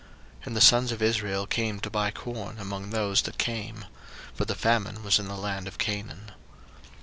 [0.39, 3.85] 01:042:005 And the sons of Israel came to buy corn among those that came:
[4.33, 6.31] for the famine was in the land of Canaan.